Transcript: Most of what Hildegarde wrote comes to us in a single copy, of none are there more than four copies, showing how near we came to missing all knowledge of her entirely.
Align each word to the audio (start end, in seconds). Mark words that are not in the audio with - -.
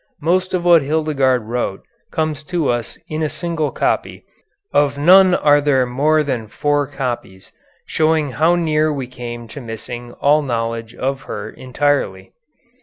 Most 0.19 0.55
of 0.55 0.65
what 0.65 0.81
Hildegarde 0.81 1.43
wrote 1.43 1.83
comes 2.11 2.41
to 2.45 2.69
us 2.69 2.97
in 3.07 3.21
a 3.21 3.29
single 3.29 3.69
copy, 3.69 4.25
of 4.73 4.97
none 4.97 5.35
are 5.35 5.61
there 5.61 5.85
more 5.85 6.23
than 6.23 6.47
four 6.47 6.87
copies, 6.87 7.51
showing 7.85 8.31
how 8.31 8.55
near 8.55 8.91
we 8.91 9.05
came 9.05 9.47
to 9.49 9.61
missing 9.61 10.13
all 10.13 10.41
knowledge 10.41 10.95
of 10.95 11.21
her 11.29 11.51
entirely. 11.51 12.33